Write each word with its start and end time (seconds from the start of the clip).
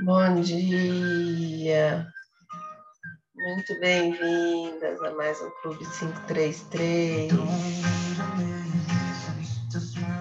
Bom 0.00 0.42
dia, 0.42 2.06
muito 3.34 3.80
bem-vindas 3.80 5.02
a 5.02 5.10
mais 5.12 5.40
um 5.40 5.50
Clube 5.62 5.86
533, 5.86 7.32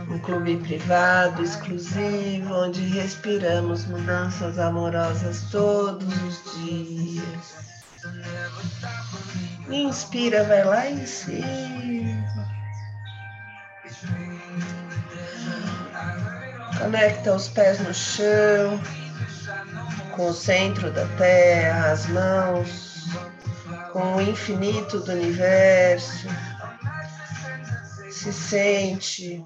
um 0.09 0.19
clube 0.19 0.55
privado, 0.59 1.43
exclusivo, 1.43 2.53
onde 2.53 2.87
respiramos 2.87 3.85
mudanças 3.87 4.57
amorosas 4.57 5.41
todos 5.51 6.07
os 6.23 6.41
dias. 6.55 7.55
Inspira, 9.69 10.45
vai 10.45 10.63
lá 10.63 10.89
em 10.89 11.05
cima. 11.05 11.45
Conecta 16.79 17.35
os 17.35 17.49
pés 17.49 17.79
no 17.81 17.93
chão 17.93 18.79
com 20.15 20.27
o 20.27 20.33
centro 20.33 20.91
da 20.91 21.05
Terra, 21.17 21.91
as 21.91 22.07
mãos, 22.07 23.05
com 23.91 24.15
o 24.15 24.21
infinito 24.21 24.99
do 24.99 25.11
universo. 25.11 26.27
Se 28.09 28.31
sente 28.31 29.45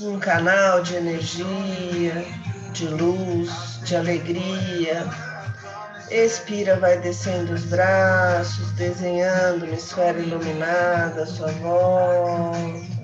um 0.00 0.18
canal 0.18 0.82
de 0.82 0.94
energia, 0.94 2.24
de 2.72 2.86
luz, 2.86 3.80
de 3.84 3.96
alegria. 3.96 5.06
Expira, 6.10 6.76
vai 6.78 6.98
descendo 6.98 7.52
os 7.54 7.64
braços, 7.64 8.70
desenhando 8.72 9.64
uma 9.64 9.74
esfera 9.74 10.18
iluminada 10.18 11.22
à 11.22 11.26
sua 11.26 11.50
volta 11.52 13.01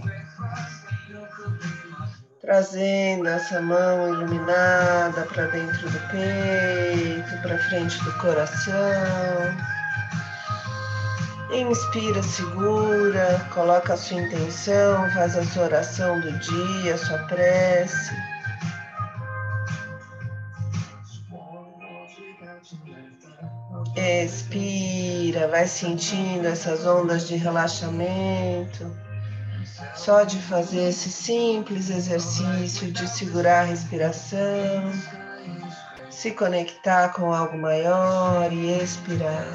trazendo 2.48 3.28
essa 3.28 3.60
mão 3.60 4.08
iluminada 4.08 5.22
para 5.26 5.48
dentro 5.48 5.90
do 5.90 5.98
peito, 6.08 7.42
para 7.42 7.58
frente 7.64 8.02
do 8.02 8.12
coração. 8.14 8.74
Inspira, 11.52 12.22
segura, 12.22 13.46
coloca 13.52 13.92
a 13.92 13.96
sua 13.98 14.22
intenção, 14.22 15.10
faz 15.10 15.36
a 15.36 15.44
sua 15.44 15.64
oração 15.64 16.20
do 16.20 16.32
dia, 16.38 16.94
a 16.94 16.96
sua 16.96 17.18
prece. 17.24 18.14
Expira, 23.94 25.48
vai 25.48 25.66
sentindo 25.66 26.48
essas 26.48 26.86
ondas 26.86 27.28
de 27.28 27.36
relaxamento. 27.36 29.07
Só 29.94 30.24
de 30.24 30.40
fazer 30.42 30.88
esse 30.88 31.10
simples 31.10 31.90
exercício 31.90 32.90
de 32.92 33.08
segurar 33.08 33.60
a 33.60 33.64
respiração, 33.64 34.92
se 36.10 36.30
conectar 36.32 37.10
com 37.10 37.32
algo 37.32 37.58
maior 37.58 38.52
e 38.52 38.80
expirar. 38.80 39.46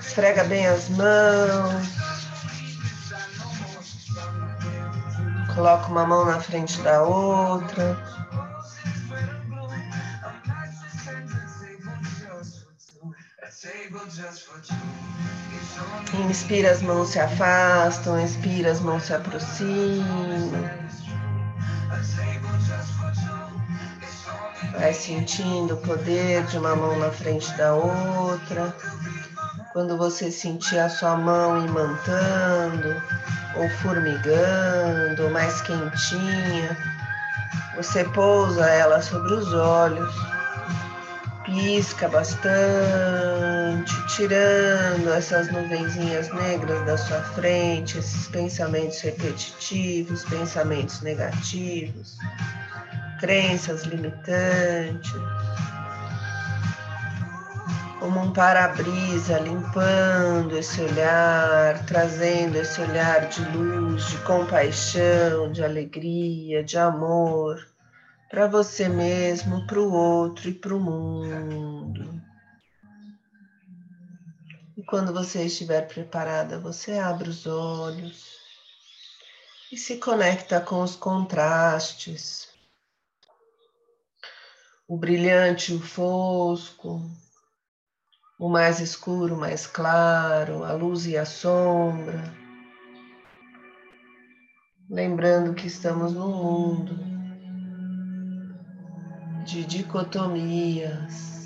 Esfrega 0.00 0.44
bem 0.44 0.66
as 0.66 0.88
mãos. 0.88 1.86
Coloca 5.54 5.86
uma 5.88 6.06
mão 6.06 6.24
na 6.24 6.40
frente 6.40 6.80
da 6.82 7.02
outra. 7.02 8.11
Inspira, 16.28 16.72
as 16.72 16.82
mãos 16.82 17.10
se 17.10 17.20
afastam, 17.20 18.20
expira, 18.20 18.72
as 18.72 18.80
mãos 18.80 19.04
se 19.04 19.14
aproximam. 19.14 20.68
Vai 24.72 24.92
sentindo 24.92 25.74
o 25.74 25.76
poder 25.76 26.44
de 26.46 26.58
uma 26.58 26.74
mão 26.74 26.98
na 26.98 27.12
frente 27.12 27.52
da 27.56 27.72
outra. 27.72 28.74
Quando 29.72 29.96
você 29.96 30.28
sentir 30.28 30.80
a 30.80 30.88
sua 30.88 31.14
mão 31.14 31.64
imantando, 31.64 33.00
ou 33.54 33.70
formigando, 33.78 35.22
ou 35.22 35.30
mais 35.30 35.60
quentinha, 35.62 36.76
você 37.76 38.02
pousa 38.06 38.68
ela 38.68 39.00
sobre 39.00 39.32
os 39.34 39.54
olhos 39.54 40.32
pisca 41.44 42.08
bastante, 42.08 43.51
tirando 44.14 45.12
essas 45.12 45.50
nuvenzinhas 45.50 46.32
negras 46.32 46.84
da 46.86 46.96
sua 46.96 47.20
frente, 47.20 47.98
esses 47.98 48.28
pensamentos 48.28 49.00
repetitivos, 49.00 50.24
pensamentos 50.24 51.00
negativos, 51.02 52.16
crenças 53.20 53.82
limitantes. 53.84 55.12
Como 58.00 58.20
um 58.20 58.32
para-brisa, 58.32 59.38
limpando 59.38 60.58
esse 60.58 60.80
olhar, 60.80 61.84
trazendo 61.86 62.56
esse 62.56 62.80
olhar 62.80 63.28
de 63.28 63.44
luz, 63.56 64.08
de 64.08 64.16
compaixão, 64.18 65.52
de 65.52 65.62
alegria, 65.62 66.64
de 66.64 66.76
amor 66.76 67.72
para 68.32 68.46
você 68.46 68.88
mesmo, 68.88 69.66
para 69.66 69.78
o 69.78 69.92
outro 69.92 70.48
e 70.48 70.54
para 70.54 70.74
o 70.74 70.80
mundo. 70.80 72.21
E 74.82 74.84
quando 74.84 75.12
você 75.12 75.44
estiver 75.44 75.86
preparada, 75.86 76.58
você 76.58 76.98
abre 76.98 77.28
os 77.28 77.46
olhos 77.46 78.32
e 79.70 79.76
se 79.76 79.98
conecta 79.98 80.60
com 80.60 80.82
os 80.82 80.96
contrastes. 80.96 82.48
O 84.88 84.96
brilhante, 84.96 85.72
o 85.72 85.80
fosco, 85.80 87.00
o 88.40 88.48
mais 88.48 88.80
escuro, 88.80 89.36
o 89.36 89.38
mais 89.38 89.68
claro, 89.68 90.64
a 90.64 90.72
luz 90.72 91.06
e 91.06 91.16
a 91.16 91.24
sombra. 91.24 92.34
Lembrando 94.90 95.54
que 95.54 95.68
estamos 95.68 96.12
no 96.12 96.26
mundo 96.26 96.98
de 99.46 99.64
dicotomias 99.64 101.41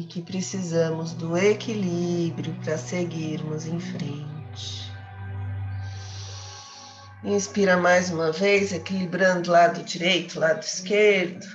e 0.00 0.04
que 0.04 0.22
precisamos 0.22 1.12
do 1.12 1.36
equilíbrio 1.36 2.54
para 2.64 2.78
seguirmos 2.78 3.66
em 3.66 3.78
frente. 3.78 4.90
Inspira 7.22 7.76
mais 7.76 8.08
uma 8.08 8.32
vez, 8.32 8.72
equilibrando 8.72 9.50
lado 9.50 9.84
direito, 9.84 10.40
lado 10.40 10.62
esquerdo, 10.62 11.46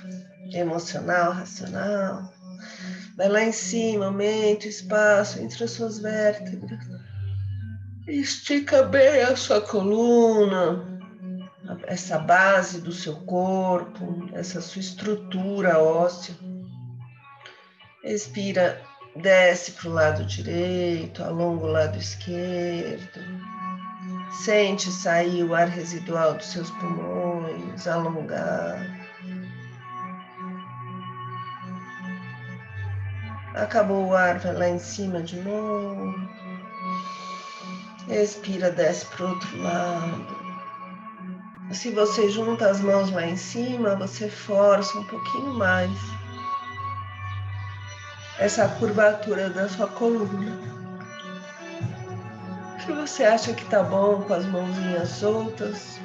emocional, 0.52 1.32
racional. 1.32 2.32
Vai 3.16 3.28
lá 3.28 3.42
em 3.42 3.50
cima, 3.50 4.06
aumenta 4.06 4.66
o 4.66 4.68
espaço 4.68 5.40
entre 5.40 5.64
as 5.64 5.72
suas 5.72 5.98
vértebras. 5.98 6.78
Estica 8.06 8.84
bem 8.84 9.22
a 9.22 9.34
sua 9.34 9.60
coluna, 9.60 11.00
essa 11.88 12.16
base 12.16 12.80
do 12.80 12.92
seu 12.92 13.16
corpo, 13.22 14.28
essa 14.34 14.60
sua 14.60 14.80
estrutura 14.80 15.80
óssea. 15.80 16.45
Expira, 18.06 18.80
desce 19.16 19.72
para 19.72 19.90
o 19.90 19.92
lado 19.92 20.24
direito, 20.24 21.24
alonga 21.24 21.64
o 21.64 21.72
lado 21.72 21.98
esquerdo. 21.98 23.20
Sente 24.44 24.92
sair 24.92 25.42
o 25.42 25.52
ar 25.52 25.66
residual 25.66 26.34
dos 26.34 26.46
seus 26.46 26.70
pulmões, 26.70 27.84
alongar. 27.88 28.78
Acabou 33.56 34.06
o 34.06 34.14
ar, 34.14 34.38
vai 34.38 34.54
lá 34.54 34.68
em 34.68 34.78
cima 34.78 35.20
de 35.20 35.40
novo. 35.40 36.14
Expira, 38.08 38.70
desce 38.70 39.04
para 39.06 39.26
o 39.26 39.30
outro 39.30 39.62
lado. 39.62 40.36
Se 41.72 41.90
você 41.90 42.30
junta 42.30 42.70
as 42.70 42.80
mãos 42.80 43.10
lá 43.10 43.26
em 43.26 43.36
cima, 43.36 43.96
você 43.96 44.28
força 44.30 44.96
um 44.96 45.04
pouquinho 45.06 45.54
mais 45.54 45.90
essa 48.38 48.68
curvatura 48.68 49.50
da 49.50 49.68
sua 49.68 49.86
coluna. 49.86 50.56
Se 52.84 52.92
você 52.92 53.24
acha 53.24 53.52
que 53.52 53.64
tá 53.66 53.82
bom 53.82 54.22
com 54.22 54.34
as 54.34 54.46
mãozinhas 54.46 55.08
soltas, 55.08 55.98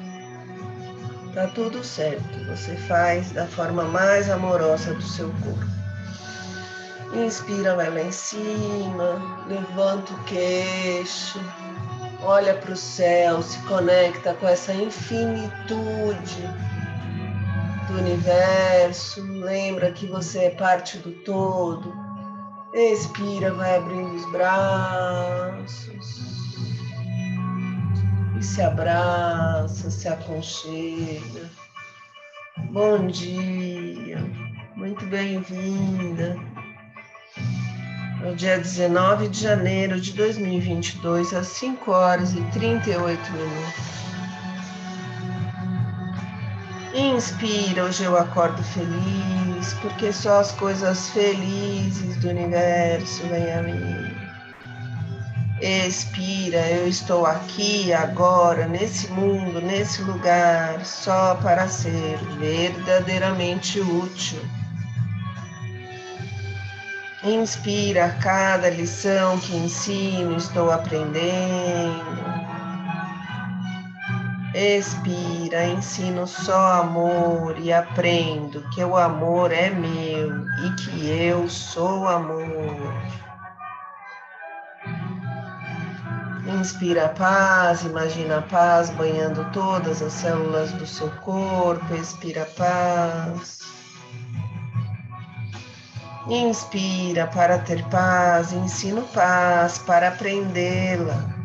tá 1.34 1.46
tudo 1.48 1.84
certo. 1.84 2.44
Você 2.46 2.76
faz 2.76 3.30
da 3.32 3.46
forma 3.46 3.84
mais 3.84 4.30
amorosa 4.30 4.94
do 4.94 5.02
seu 5.02 5.28
corpo. 5.44 5.72
Inspira, 7.14 7.76
vai 7.76 7.90
lá 7.90 8.00
em 8.00 8.12
cima, 8.12 9.44
levanta 9.46 10.12
o 10.12 10.24
queixo 10.24 11.38
olha 12.22 12.54
para 12.54 12.72
o 12.72 12.76
céu, 12.76 13.42
se 13.42 13.58
conecta 13.60 14.34
com 14.34 14.46
essa 14.46 14.72
infinitude 14.72 16.42
do 17.88 17.98
universo, 17.98 19.22
lembra 19.40 19.90
que 19.92 20.06
você 20.06 20.44
é 20.44 20.50
parte 20.50 20.98
do 20.98 21.12
todo. 21.12 22.01
Expira, 22.74 23.52
vai 23.52 23.76
abrindo 23.76 24.14
os 24.14 24.24
braços 24.32 26.22
e 28.38 28.42
se 28.42 28.62
abraça, 28.62 29.90
se 29.90 30.08
aconchega. 30.08 31.50
Bom 32.70 33.08
dia, 33.08 34.18
muito 34.74 35.04
bem-vinda. 35.04 36.34
No 38.22 38.34
dia 38.34 38.58
19 38.58 39.28
de 39.28 39.40
janeiro 39.42 40.00
de 40.00 40.14
2022, 40.14 41.34
às 41.34 41.48
5 41.48 41.90
horas 41.90 42.32
e 42.32 42.40
38 42.52 43.32
minutos. 43.32 44.01
Inspira, 46.94 47.84
hoje 47.84 48.04
eu 48.04 48.18
acordo 48.18 48.62
feliz, 48.62 49.72
porque 49.80 50.12
só 50.12 50.40
as 50.40 50.52
coisas 50.52 51.08
felizes 51.08 52.16
do 52.18 52.28
universo 52.28 53.26
vêm 53.28 53.50
a 53.54 53.62
mim. 53.62 54.14
Expira, 55.58 56.58
eu 56.68 56.86
estou 56.86 57.24
aqui, 57.24 57.94
agora, 57.94 58.66
nesse 58.66 59.08
mundo, 59.08 59.62
nesse 59.62 60.02
lugar, 60.02 60.84
só 60.84 61.36
para 61.36 61.66
ser 61.66 62.18
verdadeiramente 62.38 63.80
útil. 63.80 64.40
Inspira 67.24 68.18
cada 68.20 68.68
lição 68.68 69.38
que 69.38 69.56
ensino, 69.56 70.36
estou 70.36 70.70
aprendendo. 70.70 72.41
Expira, 74.54 75.64
ensino 75.64 76.26
só 76.26 76.82
amor 76.82 77.58
e 77.58 77.72
aprendo 77.72 78.60
que 78.68 78.84
o 78.84 78.98
amor 78.98 79.50
é 79.50 79.70
meu 79.70 80.46
e 80.58 80.74
que 80.76 81.08
eu 81.08 81.48
sou 81.48 82.06
amor. 82.06 82.92
Inspira 86.60 87.08
paz, 87.08 87.82
imagina 87.82 88.42
paz 88.42 88.90
banhando 88.90 89.50
todas 89.52 90.02
as 90.02 90.12
células 90.12 90.70
do 90.72 90.86
seu 90.86 91.10
corpo, 91.22 91.94
expira 91.94 92.44
paz. 92.54 93.60
Inspira 96.28 97.26
para 97.26 97.58
ter 97.58 97.82
paz, 97.88 98.52
ensino 98.52 99.00
paz 99.14 99.78
para 99.78 100.08
aprendê-la. 100.08 101.41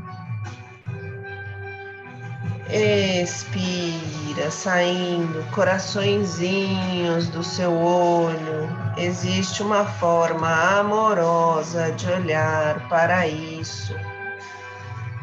Expira, 2.70 4.52
saindo 4.52 5.44
coraçõezinhos 5.52 7.30
do 7.30 7.44
seu 7.44 7.74
olho. 7.74 8.70
Existe 8.98 9.64
uma 9.64 9.86
forma 9.86 10.80
amorosa 10.80 11.92
de 11.94 12.10
olhar 12.10 12.88
para 12.90 13.28
isso 13.28 13.96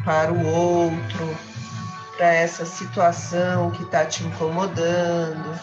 para 0.05 0.33
o 0.33 0.47
outro, 0.47 1.37
para 2.17 2.33
essa 2.35 2.67
situação 2.67 3.71
que 3.71 3.83
está 3.83 4.05
te 4.05 4.23
incomodando. 4.23 5.59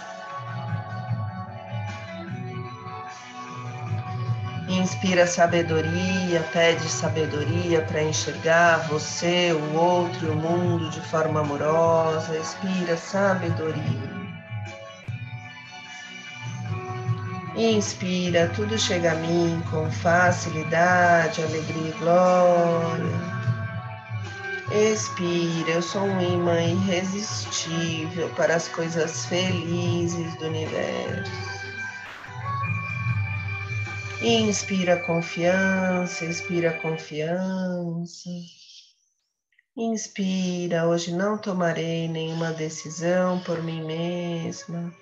Inspira 4.81 5.27
sabedoria, 5.27 6.41
pede 6.51 6.89
sabedoria 6.89 7.83
para 7.83 8.01
enxergar 8.01 8.87
você, 8.87 9.53
o 9.53 9.75
outro 9.77 10.25
e 10.25 10.29
o 10.31 10.35
mundo 10.35 10.89
de 10.89 10.99
forma 11.01 11.41
amorosa. 11.41 12.35
Expira 12.35 12.97
sabedoria. 12.97 14.11
Inspira, 17.55 18.51
tudo 18.55 18.75
chega 18.79 19.11
a 19.11 19.15
mim 19.15 19.61
com 19.69 19.91
facilidade, 19.91 21.43
alegria 21.43 21.89
e 21.89 21.99
glória. 21.99 23.31
Expira, 24.71 25.69
eu 25.69 25.81
sou 25.83 26.01
um 26.01 26.21
imã 26.21 26.59
irresistível 26.59 28.29
para 28.29 28.55
as 28.55 28.67
coisas 28.67 29.27
felizes 29.27 30.33
do 30.37 30.47
universo. 30.47 31.50
Inspira 34.23 34.97
confiança, 34.97 36.25
expira 36.25 36.73
confiança. 36.73 38.29
Inspira, 39.75 40.87
hoje 40.87 41.11
não 41.11 41.39
tomarei 41.39 42.07
nenhuma 42.07 42.51
decisão 42.51 43.39
por 43.39 43.63
mim 43.63 43.83
mesma. 43.83 44.93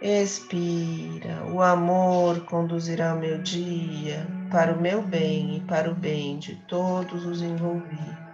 Expira, 0.00 1.44
o 1.52 1.60
amor 1.60 2.40
conduzirá 2.46 3.14
meu 3.14 3.36
dia 3.42 4.26
para 4.50 4.72
o 4.72 4.80
meu 4.80 5.02
bem 5.02 5.58
e 5.58 5.60
para 5.60 5.90
o 5.90 5.94
bem 5.94 6.38
de 6.38 6.54
todos 6.68 7.26
os 7.26 7.42
envolvidos. 7.42 8.29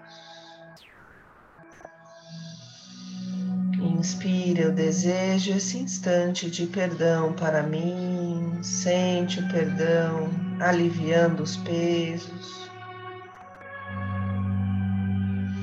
Inspira, 3.98 4.60
eu 4.60 4.72
desejo 4.72 5.52
esse 5.52 5.78
instante 5.78 6.50
de 6.50 6.66
perdão 6.66 7.32
para 7.32 7.62
mim. 7.62 8.62
Sente 8.62 9.40
o 9.40 9.48
perdão 9.48 10.28
aliviando 10.60 11.42
os 11.42 11.56
pesos, 11.56 12.70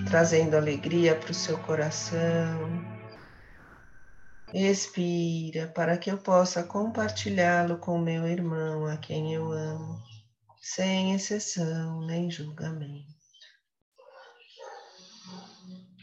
trazendo 0.09 0.57
alegria 0.57 1.15
para 1.15 1.29
o 1.29 1.33
seu 1.33 1.59
coração. 1.59 2.83
Expira 4.51 5.67
para 5.67 5.95
que 5.95 6.09
eu 6.09 6.17
possa 6.17 6.63
compartilhá-lo 6.63 7.77
com 7.77 7.99
meu 7.99 8.27
irmão, 8.27 8.87
a 8.87 8.97
quem 8.97 9.31
eu 9.35 9.51
amo, 9.51 10.01
sem 10.59 11.13
exceção 11.13 12.01
nem 12.07 12.31
julgamento. 12.31 13.12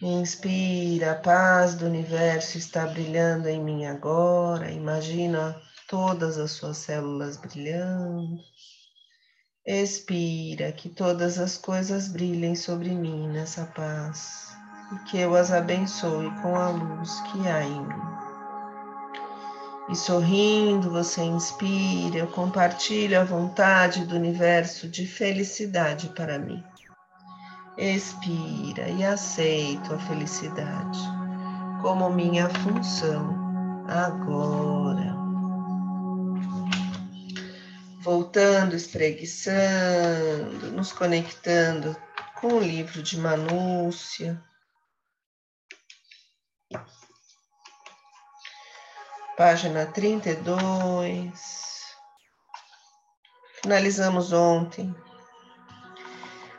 Inspira, 0.02 1.12
a 1.12 1.14
paz 1.14 1.74
do 1.74 1.84
universo 1.84 2.56
está 2.56 2.86
brilhando 2.86 3.46
em 3.50 3.62
mim 3.62 3.84
agora. 3.84 4.70
Imagina 4.70 5.60
todas 5.86 6.38
as 6.38 6.52
suas 6.52 6.78
células 6.78 7.36
brilhando. 7.36 8.38
Expira, 9.66 10.72
que 10.72 10.88
todas 10.88 11.38
as 11.38 11.58
coisas 11.58 12.08
brilhem 12.08 12.54
sobre 12.54 12.88
mim 12.88 13.28
nessa 13.28 13.66
paz 13.66 14.56
e 14.90 15.10
que 15.10 15.18
eu 15.18 15.36
as 15.36 15.52
abençoe 15.52 16.30
com 16.40 16.56
a 16.56 16.70
luz 16.70 17.20
que 17.30 17.46
há 17.46 17.62
em 17.62 17.86
mim. 17.86 18.02
E 19.90 19.94
sorrindo, 19.94 20.90
você 20.90 21.20
inspira, 21.20 22.16
eu 22.16 22.26
compartilho 22.28 23.20
a 23.20 23.24
vontade 23.24 24.06
do 24.06 24.14
universo 24.14 24.88
de 24.88 25.06
felicidade 25.06 26.08
para 26.16 26.38
mim. 26.38 26.64
Expira 27.80 28.90
e 28.90 29.02
aceito 29.02 29.94
a 29.94 29.98
felicidade 30.00 30.98
como 31.80 32.10
minha 32.10 32.46
função 32.46 33.34
agora. 33.88 35.16
Voltando, 38.02 38.76
espreguiçando, 38.76 40.72
nos 40.72 40.92
conectando 40.92 41.96
com 42.38 42.48
o 42.48 42.60
livro 42.60 43.02
de 43.02 43.16
Manúcia. 43.16 44.38
Página 49.38 49.86
32. 49.86 51.94
Finalizamos 53.62 54.34
ontem 54.34 54.94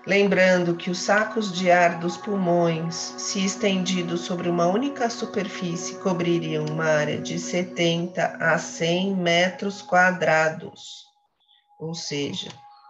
lembrando 0.06 0.76
que 0.76 0.90
os 0.90 1.00
sacos 1.00 1.52
de 1.52 1.70
ar 1.72 2.00
dos 2.00 2.18
pulmões, 2.18 2.96
se 3.18 3.44
estendidos 3.46 4.22
sobre 4.22 4.50
uma 4.50 4.68
única 4.68 5.10
superfície, 5.10 5.96
cobririam 6.00 6.66
uma 6.66 6.86
área 6.86 7.20
de 7.20 7.38
70 7.38 8.38
a 8.40 8.58
100 8.58 9.16
metros 9.16 9.82
quadrados, 9.82 11.06
ou 11.80 11.94
seja, 11.94 12.50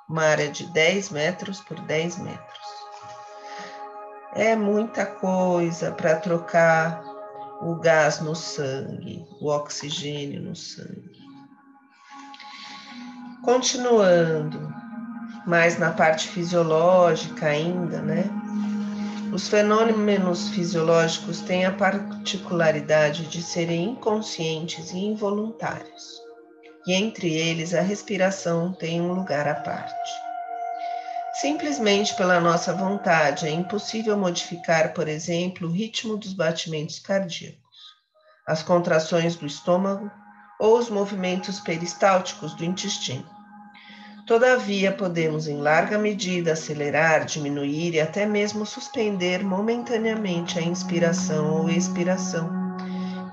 uma 0.09 0.23
área 0.23 0.49
de 0.49 0.65
10 0.67 1.09
metros 1.09 1.59
por 1.61 1.79
10 1.81 2.17
metros. 2.19 2.61
É 4.33 4.55
muita 4.55 5.05
coisa 5.05 5.91
para 5.91 6.15
trocar 6.15 7.03
o 7.61 7.75
gás 7.75 8.21
no 8.21 8.35
sangue, 8.35 9.25
o 9.39 9.49
oxigênio 9.49 10.41
no 10.41 10.55
sangue. 10.55 11.21
Continuando, 13.43 14.80
mais 15.45 15.77
na 15.77 15.91
parte 15.91 16.27
fisiológica 16.27 17.47
ainda, 17.47 18.01
né? 18.01 18.23
Os 19.33 19.47
fenômenos 19.47 20.49
fisiológicos 20.49 21.39
têm 21.39 21.65
a 21.65 21.71
particularidade 21.71 23.27
de 23.27 23.41
serem 23.41 23.91
inconscientes 23.91 24.91
e 24.91 24.97
involuntários, 24.97 26.21
e 26.85 26.93
entre 26.93 27.33
eles 27.33 27.73
a 27.73 27.81
respiração 27.81 28.73
tem 28.73 28.99
um 28.99 29.13
lugar 29.13 29.47
à 29.47 29.55
parte. 29.55 30.11
Simplesmente 31.35 32.13
pela 32.15 32.41
nossa 32.41 32.73
vontade 32.73 33.47
é 33.47 33.51
impossível 33.51 34.17
modificar, 34.17 34.93
por 34.93 35.07
exemplo, 35.07 35.67
o 35.67 35.71
ritmo 35.71 36.17
dos 36.17 36.33
batimentos 36.33 36.99
cardíacos, 36.99 37.57
as 38.45 38.61
contrações 38.61 39.37
do 39.37 39.45
estômago 39.45 40.11
ou 40.59 40.77
os 40.77 40.89
movimentos 40.89 41.59
peristálticos 41.61 42.53
do 42.53 42.65
intestino. 42.65 43.40
Todavia, 44.25 44.91
podemos 44.91 45.47
em 45.47 45.57
larga 45.57 45.97
medida 45.97 46.53
acelerar, 46.53 47.25
diminuir 47.25 47.95
e 47.95 47.99
até 47.99 48.25
mesmo 48.25 48.65
suspender 48.65 49.43
momentaneamente 49.43 50.59
a 50.59 50.61
inspiração 50.61 51.61
ou 51.61 51.69
expiração, 51.69 52.49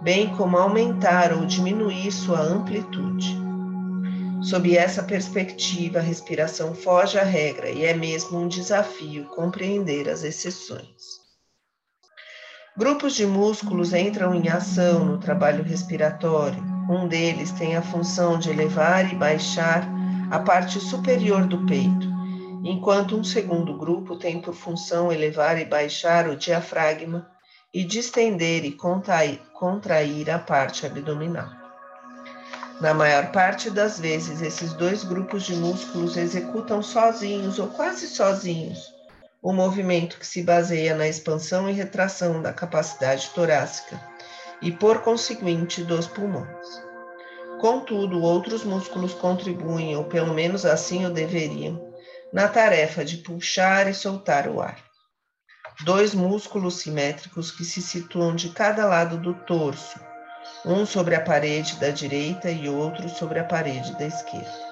bem 0.01 0.35
como 0.37 0.57
aumentar 0.57 1.33
ou 1.33 1.45
diminuir 1.45 2.11
sua 2.11 2.41
amplitude. 2.41 3.37
Sob 4.43 4.77
essa 4.77 5.03
perspectiva, 5.03 5.99
a 5.99 6.03
respiração 6.03 6.75
foge 6.75 7.19
à 7.19 7.25
regra 7.25 7.69
e 7.69 7.85
é 7.85 7.93
mesmo 7.93 8.39
um 8.39 8.49
desafio 8.49 9.25
compreender 9.27 10.09
as 10.09 10.23
exceções. 10.23 11.19
Grupos 12.77 13.15
de 13.15 13.27
músculos 13.27 13.93
entram 13.93 14.35
em 14.35 14.49
ação 14.49 15.05
no 15.05 15.19
trabalho 15.19 15.65
respiratório. 15.65 16.63
Um 16.89 17.09
deles 17.09 17.51
tem 17.51 17.77
a 17.77 17.83
função 17.83 18.39
de 18.39 18.51
elevar 18.51 19.13
e 19.13 19.17
baixar 19.17 19.98
a 20.31 20.39
parte 20.39 20.79
superior 20.81 21.47
do 21.47 21.65
peito, 21.67 22.07
enquanto 22.65 23.17
um 23.17 23.25
segundo 23.25 23.77
grupo 23.77 24.17
tem 24.17 24.41
por 24.41 24.55
função 24.55 25.13
elevar 25.13 25.59
e 25.59 25.65
baixar 25.65 26.29
o 26.29 26.37
diafragma 26.37 27.31
e 27.73 27.85
distender 27.85 28.65
e 28.65 28.73
contrair 28.73 30.31
a 30.31 30.39
parte 30.39 30.85
abdominal. 30.87 31.49
Na 32.81 32.95
maior 32.95 33.33
parte 33.33 33.71
das 33.71 33.99
vezes, 33.99 34.41
esses 34.41 34.73
dois 34.75 35.03
grupos 35.03 35.45
de 35.45 35.55
músculos 35.57 36.17
executam 36.17 36.83
sozinhos 36.83 37.59
ou 37.59 37.69
quase 37.69 38.07
sozinhos 38.07 38.95
o 39.43 39.53
movimento 39.53 40.19
que 40.19 40.27
se 40.27 40.43
baseia 40.43 40.95
na 40.95 41.09
expansão 41.09 41.69
e 41.71 41.73
retração 41.73 42.43
da 42.43 42.53
capacidade 42.53 43.31
torácica 43.31 44.01
e, 44.61 44.73
por 44.73 45.01
conseguinte, 45.03 45.83
dos 45.83 46.07
pulmões. 46.07 46.88
Contudo, 47.61 48.23
outros 48.23 48.65
músculos 48.65 49.15
contribuem, 49.15 49.97
ou 49.97 50.05
pelo 50.05 50.33
menos 50.33 50.65
assim 50.65 51.05
o 51.07 51.11
deveriam, 51.11 51.93
na 52.33 52.49
tarefa 52.49 53.05
de 53.05 53.19
puxar 53.19 53.89
e 53.89 53.95
soltar 53.95 54.49
o 54.49 54.61
ar. 54.61 54.79
Dois 55.85 56.15
músculos 56.15 56.81
simétricos 56.81 57.51
que 57.51 57.65
se 57.65 57.81
situam 57.81 58.35
de 58.35 58.51
cada 58.51 58.87
lado 58.87 59.19
do 59.19 59.35
torso, 59.35 59.99
um 60.65 60.85
sobre 60.85 61.15
a 61.15 61.21
parede 61.21 61.77
da 61.77 61.91
direita 61.91 62.51
e 62.51 62.69
outro 62.69 63.09
sobre 63.09 63.39
a 63.39 63.45
parede 63.45 63.97
da 63.99 64.07
esquerda 64.07 64.69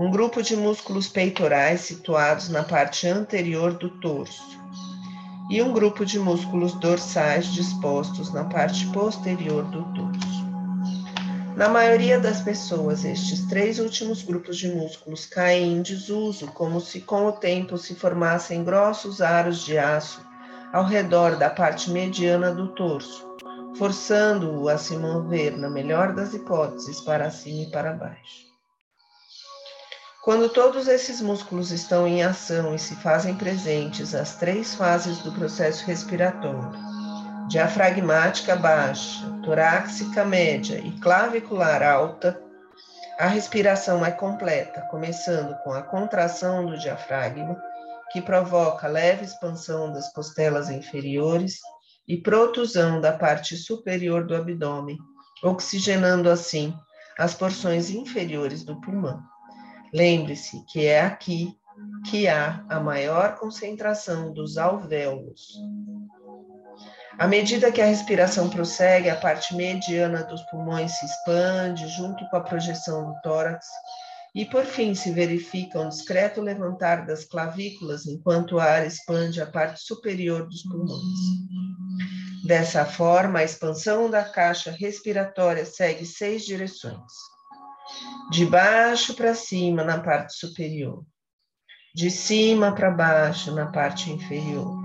um 0.00 0.10
grupo 0.10 0.42
de 0.42 0.56
músculos 0.56 1.08
peitorais 1.08 1.82
situados 1.82 2.48
na 2.48 2.62
parte 2.62 3.06
anterior 3.06 3.74
do 3.74 3.90
torso 4.00 4.58
e 5.50 5.60
um 5.60 5.72
grupo 5.74 6.06
de 6.06 6.18
músculos 6.18 6.72
dorsais 6.74 7.52
dispostos 7.52 8.32
na 8.32 8.44
parte 8.44 8.86
posterior 8.86 9.62
do 9.64 9.82
torso. 9.92 10.49
Na 11.56 11.68
maioria 11.68 12.18
das 12.18 12.40
pessoas, 12.40 13.04
estes 13.04 13.46
três 13.46 13.78
últimos 13.78 14.22
grupos 14.22 14.56
de 14.56 14.68
músculos 14.68 15.26
caem 15.26 15.74
em 15.74 15.82
desuso, 15.82 16.46
como 16.48 16.80
se 16.80 17.00
com 17.00 17.26
o 17.26 17.32
tempo 17.32 17.76
se 17.76 17.94
formassem 17.94 18.64
grossos 18.64 19.20
aros 19.20 19.64
de 19.64 19.76
aço 19.76 20.24
ao 20.72 20.84
redor 20.84 21.36
da 21.36 21.50
parte 21.50 21.90
mediana 21.90 22.52
do 22.52 22.68
torso, 22.68 23.28
forçando-o 23.76 24.68
a 24.68 24.78
se 24.78 24.96
mover, 24.96 25.56
na 25.56 25.68
melhor 25.68 26.14
das 26.14 26.32
hipóteses, 26.32 27.00
para 27.00 27.30
cima 27.30 27.62
e 27.62 27.70
para 27.70 27.92
baixo. 27.92 28.48
Quando 30.22 30.48
todos 30.50 30.86
esses 30.86 31.20
músculos 31.20 31.70
estão 31.72 32.06
em 32.06 32.22
ação 32.22 32.74
e 32.74 32.78
se 32.78 32.94
fazem 32.96 33.34
presentes 33.34 34.14
as 34.14 34.36
três 34.36 34.74
fases 34.74 35.18
do 35.18 35.32
processo 35.32 35.84
respiratório, 35.86 36.89
diafragmática 37.50 38.54
baixa, 38.54 39.28
torácica 39.42 40.24
média 40.24 40.78
e 40.78 40.92
clavicular 41.00 41.82
alta, 41.82 42.40
a 43.18 43.26
respiração 43.26 44.06
é 44.06 44.12
completa, 44.12 44.82
começando 44.82 45.56
com 45.64 45.72
a 45.72 45.82
contração 45.82 46.64
do 46.64 46.78
diafragma, 46.78 47.60
que 48.12 48.22
provoca 48.22 48.86
leve 48.86 49.24
expansão 49.24 49.92
das 49.92 50.12
costelas 50.12 50.70
inferiores 50.70 51.58
e 52.06 52.16
protusão 52.16 53.00
da 53.00 53.12
parte 53.12 53.56
superior 53.56 54.24
do 54.24 54.36
abdômen, 54.36 54.96
oxigenando 55.42 56.30
assim 56.30 56.72
as 57.18 57.34
porções 57.34 57.90
inferiores 57.90 58.62
do 58.62 58.80
pulmão. 58.80 59.20
Lembre-se 59.92 60.64
que 60.66 60.86
é 60.86 61.00
aqui 61.00 61.52
que 62.08 62.28
há 62.28 62.64
a 62.68 62.78
maior 62.78 63.34
concentração 63.34 64.32
dos 64.32 64.56
alvéolos. 64.56 65.58
À 67.20 67.26
medida 67.26 67.70
que 67.70 67.82
a 67.82 67.84
respiração 67.84 68.48
prossegue, 68.48 69.10
a 69.10 69.14
parte 69.14 69.54
mediana 69.54 70.24
dos 70.24 70.40
pulmões 70.44 70.92
se 70.92 71.04
expande 71.04 71.86
junto 71.88 72.26
com 72.30 72.36
a 72.38 72.40
projeção 72.40 73.12
do 73.12 73.20
tórax 73.20 73.66
e, 74.34 74.46
por 74.46 74.64
fim, 74.64 74.94
se 74.94 75.10
verifica 75.10 75.78
um 75.78 75.90
discreto 75.90 76.40
levantar 76.40 77.04
das 77.04 77.26
clavículas 77.26 78.06
enquanto 78.06 78.52
o 78.52 78.58
ar 78.58 78.86
expande 78.86 79.38
a 79.38 79.44
parte 79.44 79.82
superior 79.82 80.46
dos 80.46 80.62
pulmões. 80.62 81.18
Dessa 82.46 82.86
forma, 82.86 83.40
a 83.40 83.44
expansão 83.44 84.08
da 84.08 84.24
caixa 84.24 84.70
respiratória 84.70 85.66
segue 85.66 86.06
seis 86.06 86.46
direções 86.46 87.12
de 88.30 88.46
baixo 88.46 89.12
para 89.12 89.34
cima 89.34 89.84
na 89.84 90.00
parte 90.00 90.34
superior, 90.38 91.04
de 91.94 92.10
cima 92.10 92.74
para 92.74 92.90
baixo 92.90 93.52
na 93.52 93.66
parte 93.66 94.10
inferior, 94.10 94.79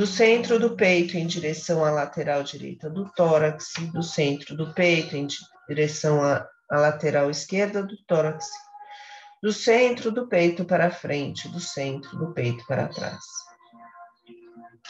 do 0.00 0.06
centro 0.06 0.58
do 0.58 0.74
peito 0.74 1.18
em 1.18 1.26
direção 1.26 1.84
à 1.84 1.90
lateral 1.90 2.42
direita 2.42 2.88
do 2.88 3.12
tórax, 3.12 3.74
do 3.92 4.02
centro 4.02 4.56
do 4.56 4.72
peito 4.72 5.14
em 5.14 5.28
direção 5.68 6.22
à, 6.22 6.48
à 6.70 6.78
lateral 6.78 7.28
esquerda 7.28 7.82
do 7.82 7.94
tórax, 8.06 8.46
do 9.42 9.52
centro 9.52 10.10
do 10.10 10.26
peito 10.26 10.64
para 10.64 10.90
frente, 10.90 11.50
do 11.50 11.60
centro 11.60 12.16
do 12.16 12.32
peito 12.32 12.64
para 12.66 12.88
trás. 12.88 13.22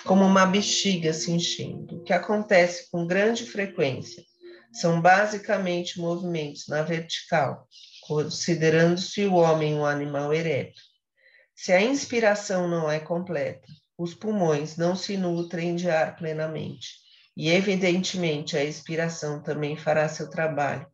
Como 0.04 0.24
uma 0.24 0.46
bexiga 0.46 1.12
se 1.12 1.32
enchendo, 1.32 2.04
que 2.04 2.12
acontece 2.12 2.88
com 2.88 3.04
grande 3.04 3.44
frequência 3.44 4.22
são 4.72 5.00
basicamente 5.00 5.98
movimentos 5.98 6.68
na 6.68 6.82
vertical, 6.82 7.66
considerando-se 8.06 9.26
o 9.26 9.34
homem 9.34 9.74
um 9.74 9.84
animal 9.84 10.32
ereto. 10.32 10.80
Se 11.52 11.72
a 11.72 11.82
inspiração 11.82 12.68
não 12.68 12.88
é 12.88 13.00
completa, 13.00 13.66
os 14.00 14.14
pulmões 14.14 14.78
não 14.78 14.96
se 14.96 15.18
nutrem 15.18 15.76
de 15.76 15.90
ar 15.90 16.16
plenamente, 16.16 16.94
e 17.36 17.50
evidentemente 17.50 18.56
a 18.56 18.64
expiração 18.64 19.42
também 19.42 19.76
fará 19.76 20.08
seu 20.08 20.30
trabalho 20.30 20.86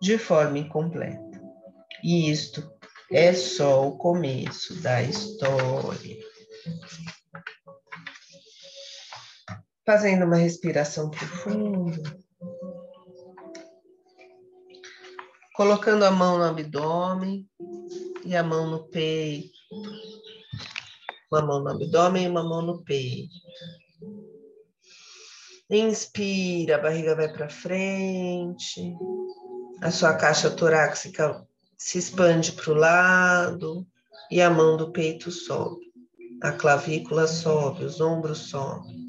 de 0.00 0.16
forma 0.16 0.58
incompleta. 0.58 1.42
E 2.04 2.30
isto 2.30 2.62
é 3.10 3.32
só 3.32 3.88
o 3.88 3.98
começo 3.98 4.80
da 4.80 5.02
história. 5.02 6.16
Fazendo 9.84 10.24
uma 10.24 10.36
respiração 10.36 11.10
profunda. 11.10 12.22
colocando 15.54 16.04
a 16.04 16.10
mão 16.10 16.38
no 16.38 16.44
abdômen 16.44 17.46
e 18.24 18.34
a 18.34 18.42
mão 18.42 18.70
no 18.70 18.88
peito. 18.88 19.61
Uma 21.32 21.40
mão 21.40 21.62
no 21.62 21.70
abdômen 21.70 22.24
e 22.24 22.28
uma 22.28 22.44
mão 22.44 22.60
no 22.60 22.84
peito. 22.84 23.34
Inspira, 25.70 26.76
a 26.76 26.78
barriga 26.78 27.16
vai 27.16 27.32
para 27.32 27.48
frente, 27.48 28.94
a 29.80 29.90
sua 29.90 30.12
caixa 30.12 30.50
torácica 30.50 31.42
se 31.78 31.96
expande 31.96 32.52
para 32.52 32.70
o 32.70 32.74
lado 32.74 33.86
e 34.30 34.42
a 34.42 34.50
mão 34.50 34.76
do 34.76 34.92
peito 34.92 35.30
sobe. 35.30 35.90
A 36.42 36.52
clavícula 36.52 37.26
sobe, 37.26 37.84
os 37.84 37.98
ombros 37.98 38.50
sobem. 38.50 39.06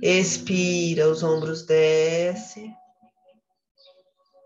Expira, 0.00 1.08
os 1.08 1.24
ombros 1.24 1.66
descem 1.66 2.72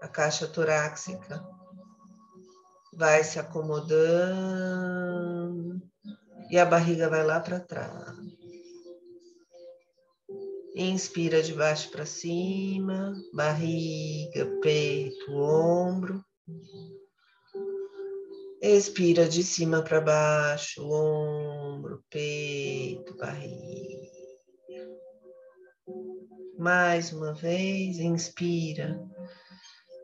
a 0.02 0.09
caixa 0.09 0.49
torácica 0.49 1.43
vai 2.93 3.23
se 3.23 3.38
acomodando 3.38 3.93
e 6.52 6.59
a 6.59 6.66
barriga 6.66 7.09
vai 7.09 7.25
lá 7.25 7.40
para 7.40 7.59
trás. 7.59 8.14
Inspira 10.76 11.42
de 11.42 11.54
baixo 11.54 11.90
para 11.90 12.04
cima, 12.04 13.14
barriga, 13.32 14.44
peito, 14.61 15.32
ombro. 15.32 16.23
Expira 18.61 19.26
de 19.26 19.42
cima 19.42 19.82
para 19.82 20.00
baixo, 20.02 20.87
ombro, 20.88 22.04
peito, 22.11 23.16
barriga. 23.16 24.12
Mais 26.59 27.12
uma 27.14 27.32
vez, 27.32 27.99
inspira 27.99 29.00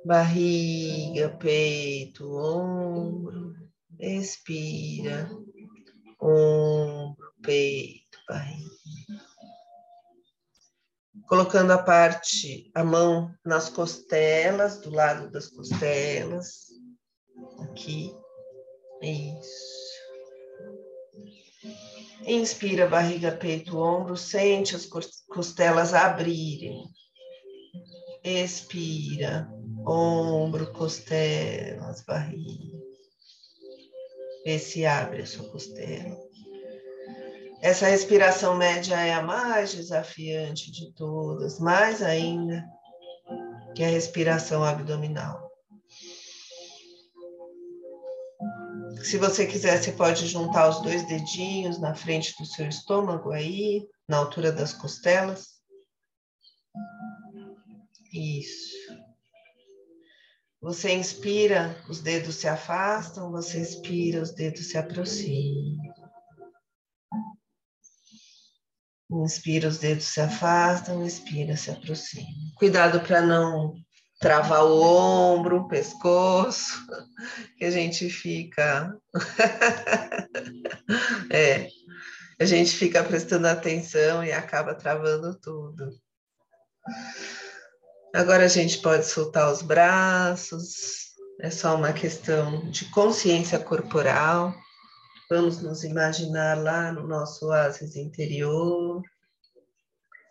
barriga, 0.04 1.28
peito, 1.38 2.32
ombro, 2.34 3.54
expira, 4.00 5.28
ombro, 6.20 7.32
peito, 7.42 8.18
barriga. 8.28 8.68
Colocando 11.28 11.72
a 11.72 11.78
parte, 11.78 12.70
a 12.74 12.82
mão 12.82 13.34
nas 13.44 13.68
costelas, 13.68 14.80
do 14.80 14.90
lado 14.90 15.30
das 15.30 15.48
costelas, 15.48 16.68
aqui, 17.60 18.14
isso. 19.02 19.78
Inspira, 22.26 22.86
barriga, 22.86 23.32
peito, 23.32 23.78
ombro, 23.78 24.16
sente 24.16 24.74
as 24.74 24.86
costelas 24.86 25.94
abrirem. 25.94 26.84
Expira, 28.24 29.48
ombro, 29.86 30.72
costelas, 30.72 32.02
barriga. 32.02 32.87
Vê 34.44 34.58
se 34.58 34.86
abre 34.86 35.22
a 35.22 35.26
sua 35.26 35.48
costela. 35.50 36.16
Essa 37.60 37.86
respiração 37.86 38.56
média 38.56 38.94
é 38.94 39.12
a 39.12 39.22
mais 39.22 39.74
desafiante 39.74 40.70
de 40.70 40.92
todas, 40.94 41.58
mais 41.58 42.02
ainda 42.02 42.64
que 43.74 43.82
a 43.82 43.88
respiração 43.88 44.64
abdominal. 44.64 45.48
Se 49.02 49.16
você 49.16 49.46
quiser, 49.46 49.82
você 49.82 49.92
pode 49.92 50.26
juntar 50.26 50.68
os 50.68 50.82
dois 50.82 51.06
dedinhos 51.06 51.80
na 51.80 51.94
frente 51.94 52.34
do 52.38 52.46
seu 52.46 52.68
estômago 52.68 53.30
aí, 53.30 53.86
na 54.08 54.18
altura 54.18 54.52
das 54.52 54.72
costelas. 54.72 55.58
Isso. 58.12 58.76
Você 60.60 60.92
inspira, 60.92 61.80
os 61.88 62.00
dedos 62.00 62.34
se 62.34 62.48
afastam, 62.48 63.30
você 63.30 63.60
expira, 63.60 64.20
os 64.20 64.32
dedos 64.32 64.68
se 64.68 64.76
aproximam. 64.76 65.78
Inspira, 69.10 69.68
os 69.68 69.78
dedos 69.78 70.04
se 70.04 70.20
afastam, 70.20 71.06
expira, 71.06 71.56
se 71.56 71.70
aproxima. 71.70 72.26
Cuidado 72.56 73.00
para 73.00 73.22
não 73.22 73.74
travar 74.20 74.64
o 74.64 74.82
ombro, 74.82 75.60
o 75.60 75.68
pescoço, 75.68 76.84
que 77.56 77.64
a 77.64 77.70
gente 77.70 78.10
fica. 78.10 78.92
é, 81.30 81.68
a 82.40 82.44
gente 82.44 82.72
fica 82.72 83.02
prestando 83.04 83.46
atenção 83.46 84.24
e 84.24 84.32
acaba 84.32 84.74
travando 84.74 85.38
tudo. 85.40 85.88
Agora 88.14 88.44
a 88.44 88.48
gente 88.48 88.78
pode 88.78 89.06
soltar 89.06 89.52
os 89.52 89.60
braços, 89.60 91.08
é 91.40 91.50
só 91.50 91.76
uma 91.76 91.92
questão 91.92 92.70
de 92.70 92.86
consciência 92.86 93.58
corporal. 93.58 94.54
Vamos 95.30 95.60
nos 95.60 95.84
imaginar 95.84 96.56
lá 96.56 96.90
no 96.90 97.06
nosso 97.06 97.46
oásis 97.46 97.96
interior. 97.96 99.02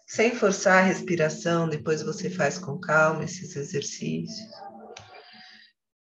Sem 0.07 0.35
forçar 0.35 0.79
a 0.79 0.85
respiração, 0.85 1.69
depois 1.69 2.01
você 2.01 2.31
faz 2.31 2.57
com 2.57 2.79
calma 2.79 3.23
esses 3.23 3.55
exercícios. 3.55 4.49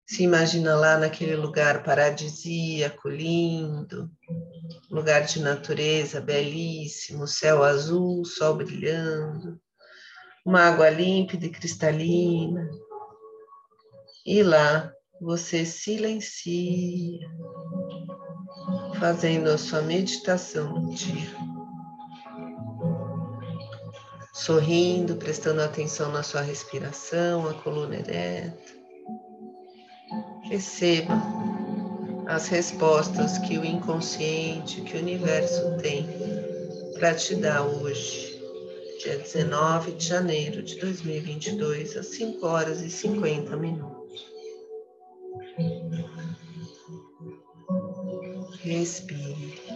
Se 0.07 0.23
imagina 0.23 0.75
lá 0.75 0.97
naquele 0.97 1.35
lugar 1.35 1.83
paradisíaco, 1.83 3.07
lindo, 3.07 4.09
lugar 4.89 5.25
de 5.25 5.39
natureza 5.41 6.19
belíssimo, 6.19 7.27
céu 7.27 7.63
azul, 7.63 8.25
sol 8.25 8.55
brilhando 8.55 9.59
uma 10.47 10.61
água 10.61 10.89
límpida 10.89 11.45
e 11.45 11.49
cristalina. 11.49 12.71
E 14.25 14.41
lá 14.41 14.93
você 15.19 15.65
silencia, 15.65 17.19
fazendo 18.97 19.49
a 19.49 19.57
sua 19.57 19.81
meditação 19.81 20.69
no 20.69 20.93
dia. 20.93 21.35
Sorrindo, 24.33 25.17
prestando 25.17 25.61
atenção 25.61 26.13
na 26.13 26.23
sua 26.23 26.41
respiração, 26.41 27.49
a 27.49 27.53
coluna 27.55 27.95
ereta. 27.95 28.73
Receba 30.43 31.21
as 32.25 32.47
respostas 32.47 33.37
que 33.39 33.57
o 33.57 33.65
inconsciente, 33.65 34.79
que 34.79 34.95
o 34.95 35.01
universo 35.01 35.75
tem 35.81 36.07
para 36.97 37.13
te 37.13 37.35
dar 37.35 37.63
hoje 37.63 38.26
dia 38.97 39.17
19 39.17 39.91
de 39.91 40.05
janeiro 40.05 40.63
de 40.63 40.79
2022, 40.79 41.95
às 41.97 42.07
5 42.07 42.45
horas 42.45 42.81
e 42.81 42.89
50 42.89 43.55
minutos. 43.55 44.25
Respire. 48.61 49.66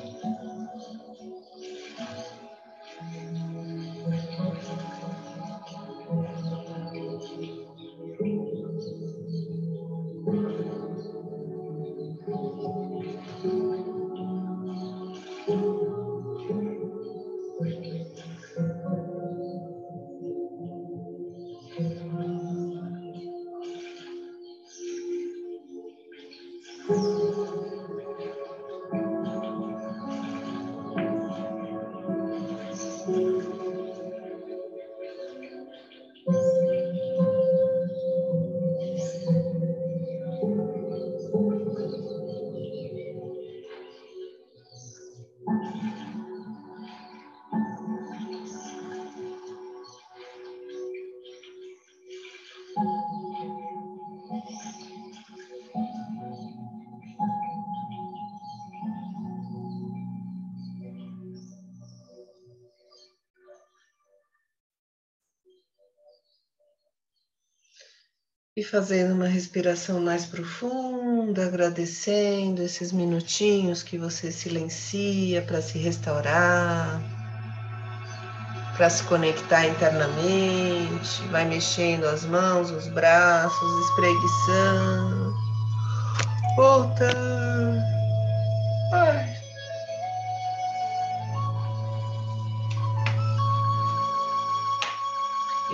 Fazendo 68.71 69.13
uma 69.13 69.27
respiração 69.27 69.99
mais 69.99 70.25
profunda, 70.25 71.45
agradecendo 71.45 72.63
esses 72.63 72.93
minutinhos 72.93 73.83
que 73.83 73.97
você 73.97 74.31
silencia 74.31 75.41
para 75.41 75.61
se 75.61 75.77
restaurar, 75.77 77.01
para 78.77 78.89
se 78.89 79.03
conectar 79.03 79.67
internamente, 79.67 81.21
vai 81.29 81.43
mexendo 81.43 82.05
as 82.05 82.23
mãos, 82.23 82.71
os 82.71 82.87
braços, 82.87 83.89
espreguiçando, 83.89 85.35
voltando. 86.55 87.81
Ai. 88.93 89.30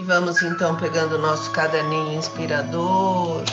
Vamos 0.08 0.42
então 0.42 0.74
pegando 0.78 1.16
o 1.16 1.18
nosso 1.18 1.52
caderninho 1.52 2.18
inspirador. 2.18 3.44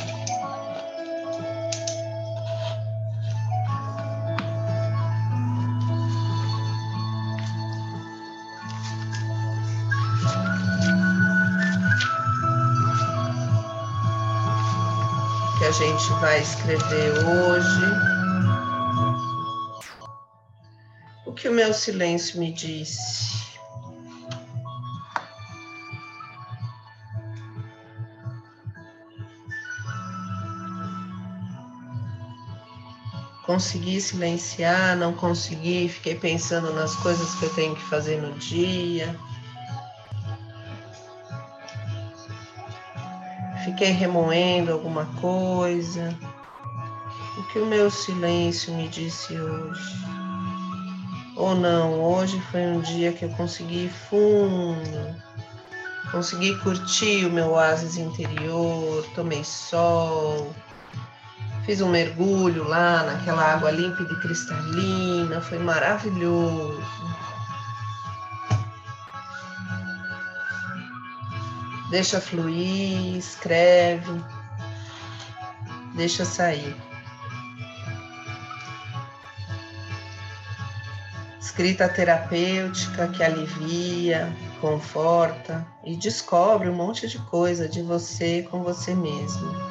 Que 15.59 15.65
a 15.65 15.73
gente 15.73 16.09
vai 16.21 16.41
escrever 16.41 17.13
hoje. 17.27 17.85
O 21.27 21.33
que 21.33 21.49
o 21.49 21.53
meu 21.53 21.75
silêncio 21.75 22.39
me 22.39 22.53
disse. 22.53 23.24
Consegui 33.55 34.01
silenciar, 34.01 34.97
não 34.97 35.13
consegui, 35.13 35.89
fiquei 35.89 36.17
pensando 36.17 36.73
nas 36.73 36.97
coisas 36.97 37.37
que 37.37 37.45
eu 37.45 37.55
tenho 37.55 37.77
que 37.77 37.83
fazer 37.83 38.21
no 38.21 38.33
dia. 38.33 39.15
Fiquei 43.65 43.93
remoendo 43.93 44.73
alguma 44.73 45.07
coisa. 45.21 46.13
O 47.39 47.43
que 47.53 47.61
o 47.61 47.67
meu 47.67 47.93
silêncio 47.93 48.75
me 48.75 48.89
disse 48.89 49.39
hoje? 49.39 50.05
Ou 51.37 51.55
não, 51.55 52.03
hoje 52.03 52.41
foi 52.51 52.63
um 52.63 52.81
dia 52.81 53.13
que 53.13 53.25
eu 53.25 53.29
consegui 53.31 53.89
fundo, 54.11 55.15
consegui 56.11 56.59
curtir 56.59 57.25
o 57.25 57.31
meu 57.31 57.53
oásis 57.53 57.97
interior, 57.97 59.07
tomei 59.15 59.45
sol, 59.45 60.53
Fiz 61.65 61.81
um 61.81 61.89
mergulho 61.89 62.69
lá 62.69 63.03
naquela 63.05 63.43
água 63.43 63.71
límpida 63.71 64.13
e 64.13 64.21
cristalina, 64.21 65.41
foi 65.41 65.59
maravilhoso. 65.59 66.83
Deixa 71.91 72.21
fluir, 72.21 73.17
escreve, 73.17 74.23
deixa 75.95 76.25
sair. 76.25 76.77
Escrita 81.41 81.89
terapêutica 81.89 83.09
que 83.09 83.23
alivia, 83.23 84.37
conforta 84.61 85.67
e 85.85 85.97
descobre 85.97 86.69
um 86.69 86.75
monte 86.75 87.07
de 87.07 87.19
coisa 87.21 87.69
de 87.69 87.81
você 87.81 88.43
com 88.51 88.63
você 88.63 88.93
mesmo. 88.93 89.64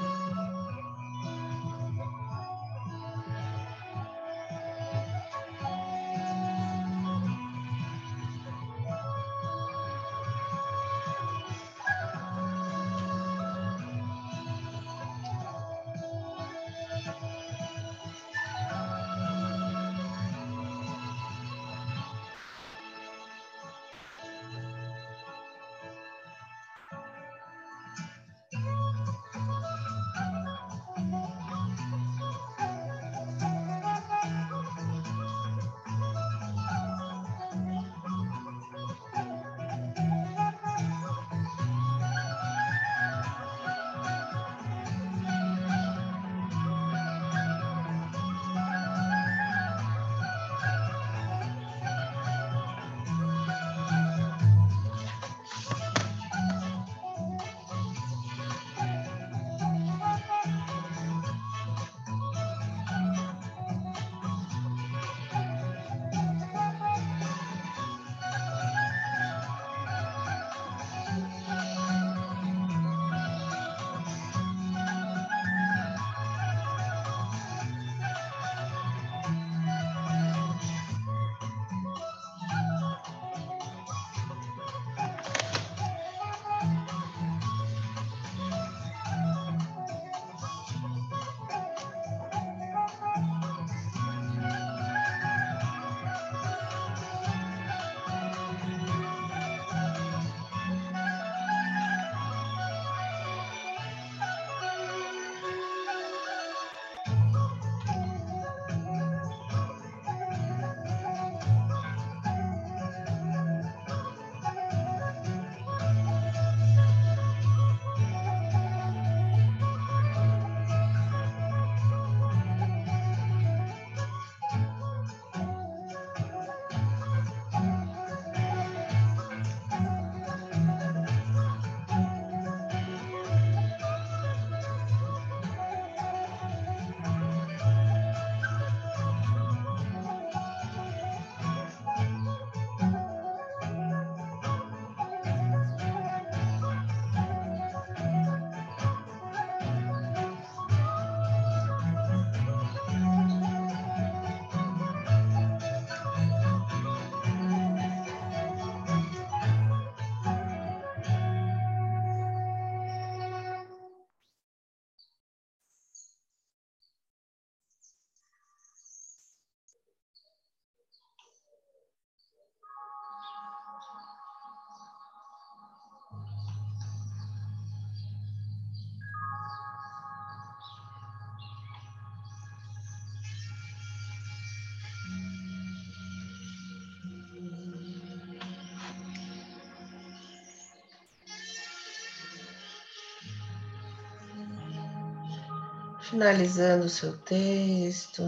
Finalizando 196.13 196.85
o 196.85 196.89
seu 196.89 197.17
texto. 197.17 198.21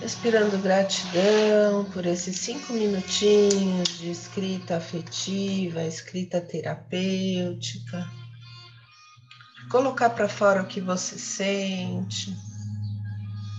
Respirando 0.00 0.56
gratidão 0.62 1.84
por 1.92 2.06
esses 2.06 2.38
cinco 2.38 2.72
minutinhos 2.72 3.98
de 3.98 4.10
escrita 4.10 4.78
afetiva, 4.78 5.82
escrita 5.82 6.40
terapêutica 6.40 8.17
colocar 9.68 10.10
para 10.10 10.28
fora 10.28 10.62
o 10.62 10.66
que 10.66 10.80
você 10.80 11.18
sente, 11.18 12.36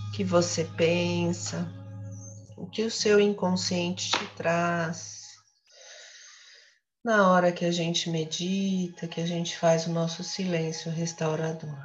o 0.08 0.12
que 0.12 0.24
você 0.24 0.64
pensa, 0.76 1.68
o 2.56 2.66
que 2.66 2.82
o 2.82 2.90
seu 2.90 3.20
inconsciente 3.20 4.10
te 4.10 4.26
traz. 4.36 5.20
Na 7.02 7.30
hora 7.30 7.52
que 7.52 7.64
a 7.64 7.70
gente 7.70 8.10
medita, 8.10 9.08
que 9.08 9.20
a 9.20 9.26
gente 9.26 9.56
faz 9.56 9.86
o 9.86 9.90
nosso 9.90 10.22
silêncio 10.22 10.92
restaurador. 10.92 11.78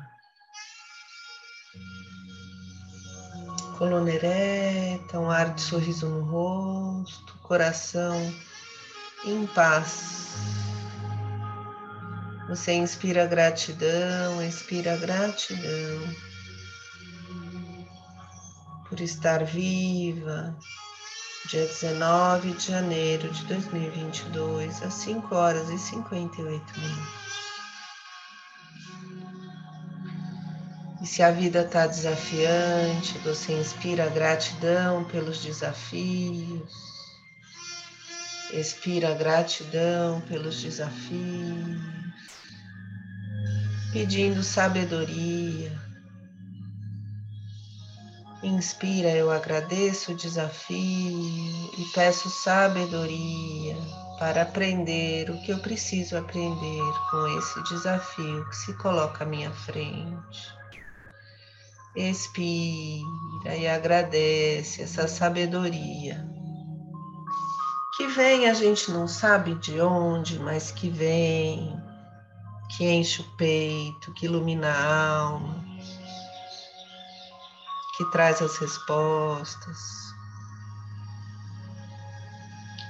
Coluna 3.77 4.11
ereta, 4.11 5.19
um 5.19 5.29
ar 5.29 5.53
de 5.53 5.61
sorriso 5.61 6.07
no 6.07 6.23
rosto, 6.23 7.37
coração 7.39 8.15
em 9.25 9.45
paz. 9.47 10.54
Você 12.55 12.71
inspira 12.71 13.27
gratidão, 13.27 14.41
expira 14.41 14.95
gratidão 14.95 16.15
por 18.87 19.01
estar 19.01 19.43
viva. 19.43 20.57
Dia 21.49 21.65
19 21.65 22.53
de 22.53 22.67
janeiro 22.67 23.29
de 23.29 23.43
2022, 23.43 24.83
às 24.83 24.93
5 24.93 25.35
horas 25.35 25.69
e 25.69 25.77
58 25.77 26.79
minutos. 26.79 27.33
E 31.01 31.05
se 31.05 31.21
a 31.21 31.31
vida 31.31 31.59
está 31.59 31.85
desafiante, 31.87 33.17
você 33.17 33.51
inspira 33.51 34.07
gratidão 34.07 35.03
pelos 35.03 35.43
desafios, 35.43 36.71
expira 38.53 39.13
gratidão 39.13 40.21
pelos 40.21 40.63
desafios. 40.63 42.04
Pedindo 43.95 44.43
sabedoria. 44.43 45.71
Inspira, 48.43 49.09
eu 49.11 49.31
agradeço 49.31 50.11
o 50.11 50.15
desafio 50.15 50.77
e 51.77 51.85
peço 51.93 52.29
sabedoria 52.29 53.77
para 54.19 54.41
aprender 54.41 55.29
o 55.29 55.41
que 55.43 55.53
eu 55.53 55.59
preciso 55.59 56.17
aprender 56.17 56.93
com 57.09 57.39
esse 57.39 57.63
desafio 57.63 58.45
que 58.49 58.55
se 58.57 58.73
coloca 58.73 59.23
à 59.23 59.27
minha 59.27 59.51
frente. 59.51 60.53
Expira 61.95 63.55
e 63.57 63.65
agradece 63.65 64.81
essa 64.81 65.07
sabedoria 65.07 66.35
que 67.95 68.07
vem, 68.07 68.49
a 68.49 68.53
gente 68.53 68.91
não 68.91 69.07
sabe 69.07 69.55
de 69.55 69.79
onde, 69.79 70.37
mas 70.37 70.69
que 70.69 70.89
vem, 70.89 71.81
que 72.69 72.89
enche 72.89 73.21
o 73.21 73.25
peito, 73.35 74.13
que 74.13 74.25
ilumina 74.25 74.69
a 74.69 75.19
alma, 75.19 75.65
que 77.97 78.05
traz 78.11 78.41
as 78.41 78.57
respostas, 78.57 79.77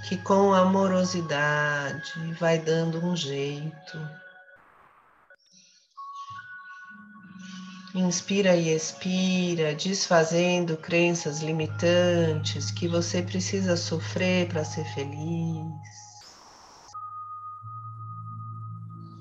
que 0.07 0.17
com 0.17 0.53
amorosidade 0.53 2.33
vai 2.39 2.59
dando 2.59 3.03
um 3.05 3.15
jeito 3.15 3.97
Inspira 7.95 8.57
e 8.57 8.75
expira, 8.75 9.73
desfazendo 9.73 10.75
crenças 10.75 11.39
limitantes 11.39 12.69
que 12.69 12.89
você 12.89 13.21
precisa 13.21 13.77
sofrer 13.77 14.49
para 14.49 14.65
ser 14.65 14.83
feliz. 14.93 16.04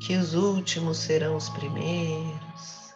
Que 0.07 0.17
os 0.17 0.35
últimos 0.35 0.99
serão 0.99 1.37
os 1.37 1.49
primeiros. 1.49 2.95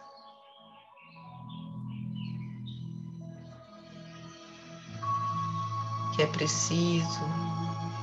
Que 6.15 6.23
é 6.23 6.27
preciso 6.27 7.21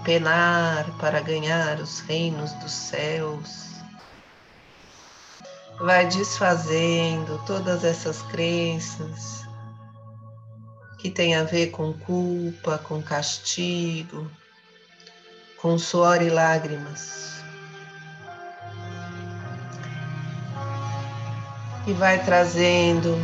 penar 0.05 0.91
para 0.99 1.21
ganhar 1.21 1.81
os 1.81 2.01
reinos 2.01 2.53
dos 2.55 2.73
céus 2.73 3.67
vai 5.79 6.07
desfazendo 6.07 7.39
todas 7.47 7.85
essas 7.85 8.23
crenças 8.23 9.45
que 10.99 11.11
tem 11.11 11.35
a 11.35 11.45
ver 11.45 11.71
com 11.71 11.93
culpa, 11.93 12.79
com 12.79 13.03
castigo, 13.03 14.31
com 15.59 15.79
suor 15.79 16.23
e 16.23 16.31
lágrimas. 16.31 17.36
E 21.87 21.93
vai 21.93 22.23
trazendo 22.25 23.17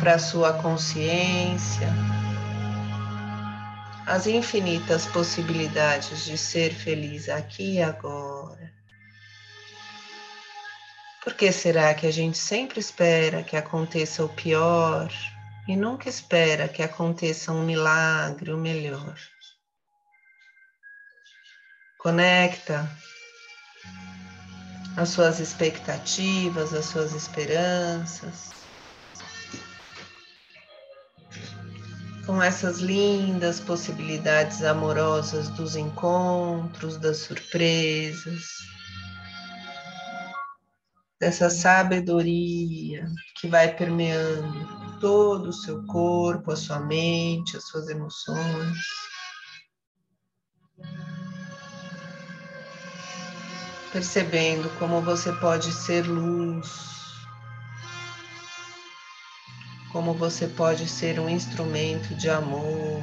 para 0.00 0.18
sua 0.18 0.52
consciência 0.54 1.88
as 4.06 4.26
infinitas 4.26 5.06
possibilidades 5.06 6.24
de 6.24 6.36
ser 6.36 6.74
feliz 6.74 7.28
aqui 7.28 7.76
e 7.76 7.82
agora. 7.82 8.72
Por 11.22 11.32
que 11.34 11.50
será 11.50 11.94
que 11.94 12.06
a 12.06 12.10
gente 12.10 12.36
sempre 12.36 12.78
espera 12.78 13.42
que 13.42 13.56
aconteça 13.56 14.22
o 14.22 14.28
pior 14.28 15.10
e 15.66 15.74
nunca 15.74 16.08
espera 16.08 16.68
que 16.68 16.82
aconteça 16.82 17.50
um 17.50 17.64
milagre, 17.64 18.52
o 18.52 18.58
melhor? 18.58 19.16
Conecta 21.98 22.90
as 24.96 25.08
suas 25.08 25.40
expectativas, 25.40 26.72
as 26.72 26.86
suas 26.86 27.12
esperanças 27.12 28.54
com 32.26 32.42
essas 32.42 32.78
lindas 32.78 33.60
possibilidades 33.60 34.62
amorosas 34.62 35.48
dos 35.50 35.76
encontros, 35.76 36.96
das 36.96 37.18
surpresas 37.18 38.42
dessa 41.20 41.48
sabedoria 41.48 43.06
que 43.36 43.48
vai 43.48 43.74
permeando 43.74 44.98
todo 45.00 45.48
o 45.48 45.52
seu 45.52 45.84
corpo, 45.86 46.50
a 46.50 46.56
sua 46.56 46.80
mente, 46.80 47.56
as 47.56 47.64
suas 47.64 47.88
emoções. 47.88 48.76
Percebendo 53.94 54.68
como 54.78 55.00
você 55.00 55.32
pode 55.34 55.72
ser 55.72 56.04
luz, 56.04 56.68
como 59.92 60.12
você 60.12 60.48
pode 60.48 60.88
ser 60.88 61.20
um 61.20 61.28
instrumento 61.28 62.12
de 62.16 62.28
amor, 62.28 63.00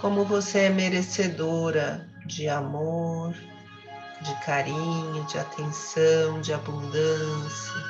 como 0.00 0.24
você 0.24 0.60
é 0.60 0.70
merecedora 0.70 2.08
de 2.24 2.48
amor 2.48 3.34
de 4.22 4.34
carinho, 4.36 5.24
de 5.26 5.38
atenção, 5.38 6.40
de 6.40 6.54
abundância, 6.54 7.84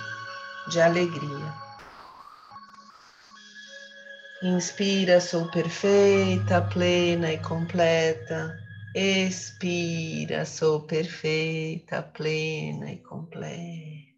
de 0.69 0.81
alegria. 0.81 1.55
Inspira, 4.43 5.21
sou 5.21 5.49
perfeita, 5.51 6.61
plena 6.63 7.33
e 7.33 7.39
completa. 7.39 8.66
Expira, 8.99 10.47
sou 10.47 10.81
perfeita, 10.81 12.01
plena 12.03 12.91
e 12.91 12.97
completa. 12.97 14.17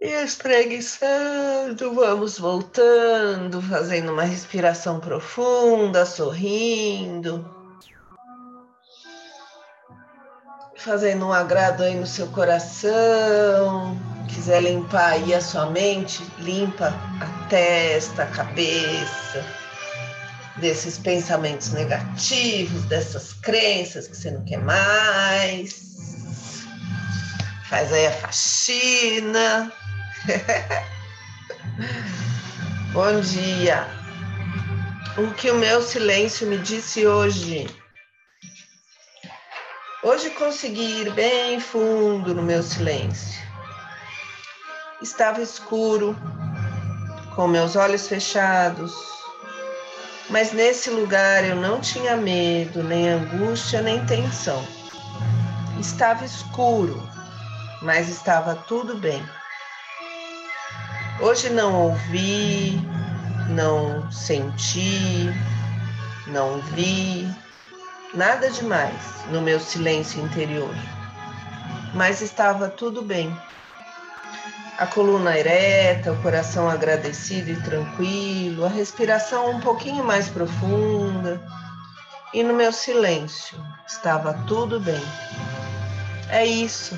E 0.00 0.08
espreguiçando, 0.24 1.94
vamos 1.94 2.36
voltando, 2.36 3.62
fazendo 3.62 4.10
uma 4.10 4.24
respiração 4.24 4.98
profunda, 4.98 6.04
sorrindo. 6.04 7.48
fazendo 10.76 11.26
um 11.26 11.32
agrado 11.32 11.82
aí 11.82 11.94
no 11.96 12.06
seu 12.06 12.28
coração, 12.28 13.96
quiser 14.28 14.62
limpar 14.62 15.14
aí 15.14 15.34
a 15.34 15.40
sua 15.40 15.66
mente, 15.66 16.24
limpa 16.38 16.92
a 17.20 17.48
testa, 17.48 18.22
a 18.22 18.26
cabeça, 18.26 19.44
desses 20.58 20.98
pensamentos 20.98 21.72
negativos, 21.72 22.84
dessas 22.84 23.32
crenças 23.34 24.08
que 24.08 24.16
você 24.16 24.30
não 24.30 24.44
quer 24.44 24.58
mais. 24.58 26.64
Faz 27.68 27.92
aí 27.92 28.06
a 28.06 28.12
faxina. 28.12 29.72
Bom 32.92 33.20
dia. 33.20 33.86
O 35.18 35.32
que 35.34 35.50
o 35.50 35.56
meu 35.56 35.82
silêncio 35.82 36.46
me 36.46 36.58
disse 36.58 37.06
hoje? 37.06 37.66
Hoje 40.02 40.30
consegui 40.30 41.02
ir 41.02 41.12
bem 41.12 41.58
fundo 41.58 42.34
no 42.34 42.42
meu 42.42 42.62
silêncio. 42.62 43.44
Estava 45.02 45.42
escuro, 45.42 46.16
com 47.34 47.48
meus 47.48 47.76
olhos 47.76 48.06
fechados, 48.06 48.94
mas 50.28 50.52
nesse 50.52 50.90
lugar 50.90 51.44
eu 51.44 51.56
não 51.56 51.80
tinha 51.80 52.16
medo, 52.16 52.82
nem 52.82 53.08
angústia, 53.08 53.80
nem 53.80 54.04
tensão. 54.06 54.62
Estava 55.78 56.24
escuro, 56.24 57.08
mas 57.82 58.08
estava 58.08 58.54
tudo 58.54 58.96
bem. 58.96 59.24
Hoje 61.20 61.48
não 61.50 61.74
ouvi, 61.74 62.80
não 63.48 64.10
senti, 64.10 65.30
não 66.26 66.60
vi, 66.60 67.28
nada 68.12 68.50
demais 68.50 69.24
no 69.30 69.40
meu 69.40 69.60
silêncio 69.60 70.22
interior, 70.22 70.74
mas 71.94 72.20
estava 72.20 72.68
tudo 72.68 73.00
bem. 73.00 73.34
A 74.78 74.86
coluna 74.86 75.38
ereta, 75.38 76.12
o 76.12 76.22
coração 76.22 76.68
agradecido 76.68 77.50
e 77.50 77.62
tranquilo, 77.62 78.66
a 78.66 78.68
respiração 78.68 79.50
um 79.52 79.60
pouquinho 79.60 80.04
mais 80.04 80.28
profunda, 80.28 81.42
e 82.34 82.42
no 82.42 82.52
meu 82.52 82.70
silêncio 82.70 83.58
estava 83.86 84.34
tudo 84.46 84.78
bem. 84.78 85.02
É 86.28 86.44
isso. 86.44 86.94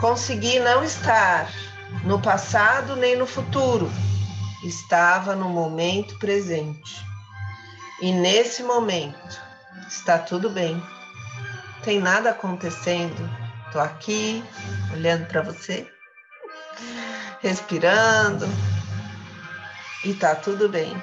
Consegui 0.00 0.58
não 0.60 0.82
estar 0.82 1.50
no 2.04 2.18
passado 2.18 2.96
nem 2.96 3.14
no 3.14 3.26
futuro, 3.26 3.90
estava 4.64 5.36
no 5.36 5.50
momento 5.50 6.18
presente. 6.18 7.04
E 8.00 8.10
nesse 8.10 8.62
momento, 8.62 9.38
está 9.86 10.16
tudo 10.16 10.48
bem. 10.48 10.82
Tem 11.82 12.00
nada 12.00 12.30
acontecendo. 12.30 13.28
Estou 13.66 13.82
aqui 13.82 14.42
olhando 14.94 15.26
para 15.26 15.42
você, 15.42 15.86
respirando 17.40 18.46
e 20.04 20.14
tá 20.14 20.34
tudo 20.34 20.68
bem. 20.68 20.96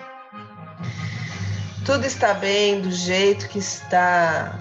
Tudo 1.86 2.06
está 2.06 2.34
bem 2.34 2.82
do 2.82 2.92
jeito 2.92 3.48
que 3.48 3.60
está. 3.60 4.58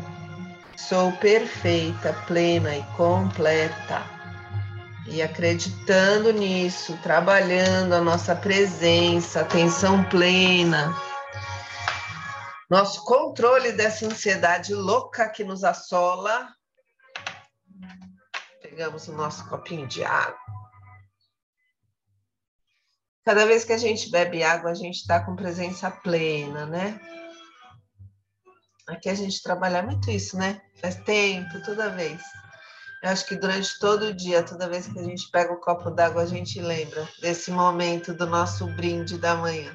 Sou 0.77 1.12
perfeita, 1.12 2.12
plena 2.27 2.77
e 2.77 2.83
completa. 2.96 4.03
E 5.07 5.22
acreditando 5.22 6.33
nisso, 6.33 6.98
trabalhando 7.03 7.94
a 7.94 8.00
nossa 8.00 8.35
presença, 8.35 9.40
atenção 9.40 10.05
plena, 10.05 10.94
nosso 12.70 13.05
controle 13.05 13.72
dessa 13.72 14.07
ansiedade 14.07 14.74
louca 14.74 15.29
que 15.29 15.44
nos 15.44 15.62
assola. 15.64 16.48
Pegamos 18.61 19.07
o 19.07 19.12
nosso 19.12 19.48
copinho 19.48 19.87
de 19.87 20.03
água. 20.03 20.43
Cada 23.25 23.47
vez 23.47 23.65
que 23.65 23.73
a 23.73 23.79
gente 23.79 24.11
bebe 24.11 24.43
água, 24.43 24.71
a 24.71 24.75
gente 24.75 24.97
está 24.97 25.19
com 25.19 25.35
presença 25.35 25.91
plena, 25.91 26.67
né? 26.67 27.01
Aqui 28.87 29.09
a 29.09 29.15
gente 29.15 29.43
trabalha 29.43 29.83
muito 29.83 30.11
isso, 30.11 30.37
né? 30.37 30.61
Faz 30.79 30.97
tempo, 30.97 31.63
toda 31.65 31.91
vez. 31.91 32.21
Eu 33.03 33.11
acho 33.11 33.25
que 33.27 33.37
durante 33.37 33.79
todo 33.79 34.07
o 34.07 34.15
dia, 34.15 34.43
toda 34.43 34.69
vez 34.69 34.87
que 34.87 34.99
a 34.99 35.03
gente 35.03 35.31
pega 35.31 35.53
o 35.53 35.57
um 35.57 35.61
copo 35.61 35.91
d'água, 35.91 36.23
a 36.23 36.27
gente 36.27 36.61
lembra 36.61 37.09
desse 37.21 37.51
momento 37.51 38.13
do 38.13 38.27
nosso 38.27 38.67
brinde 38.67 39.17
da 39.17 39.35
manhã. 39.35 39.75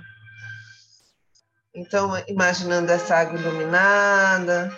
Então, 1.73 2.11
imaginando 2.27 2.91
essa 2.91 3.15
água 3.15 3.39
iluminada, 3.39 4.75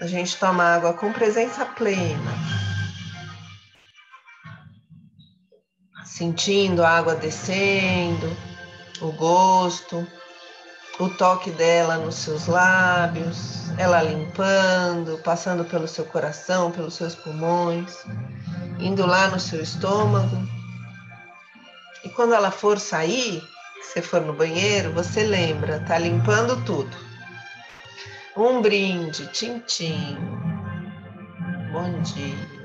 a 0.00 0.06
gente 0.06 0.36
toma 0.38 0.64
água 0.64 0.94
com 0.94 1.12
presença 1.12 1.66
plena. 1.66 2.65
Sentindo 6.16 6.82
a 6.82 6.88
água 6.88 7.14
descendo, 7.14 8.34
o 9.02 9.12
gosto, 9.12 10.06
o 10.98 11.10
toque 11.10 11.50
dela 11.50 11.98
nos 11.98 12.14
seus 12.14 12.46
lábios, 12.46 13.68
ela 13.76 14.00
limpando, 14.00 15.18
passando 15.18 15.62
pelo 15.66 15.86
seu 15.86 16.06
coração, 16.06 16.72
pelos 16.72 16.94
seus 16.94 17.14
pulmões, 17.14 18.02
indo 18.78 19.04
lá 19.04 19.28
no 19.28 19.38
seu 19.38 19.60
estômago. 19.60 20.48
E 22.02 22.08
quando 22.08 22.32
ela 22.32 22.50
for 22.50 22.80
sair, 22.80 23.46
você 23.82 24.00
for 24.00 24.22
no 24.22 24.32
banheiro, 24.32 24.94
você 24.94 25.22
lembra, 25.22 25.80
tá 25.80 25.98
limpando 25.98 26.64
tudo. 26.64 26.96
Um 28.34 28.62
brinde, 28.62 29.26
tchim, 29.32 29.62
Bom 31.70 32.00
dia. 32.00 32.55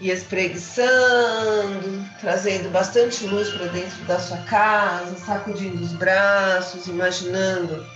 E 0.00 0.10
espreguiçando, 0.10 2.04
trazendo 2.20 2.70
bastante 2.70 3.26
luz 3.26 3.48
para 3.50 3.66
dentro 3.66 4.04
da 4.04 4.18
sua 4.18 4.38
casa, 4.38 5.16
sacudindo 5.18 5.82
os 5.82 5.92
braços, 5.92 6.86
imaginando 6.86 7.86